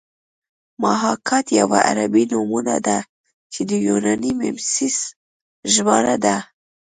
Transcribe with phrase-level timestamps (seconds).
[0.83, 2.97] محاکات یوه عربي نومونه ده
[3.53, 4.97] چې د یوناني میمیسیس
[5.73, 6.35] ژباړه ده